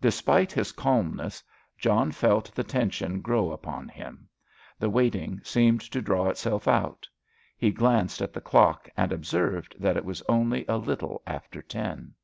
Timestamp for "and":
8.96-9.12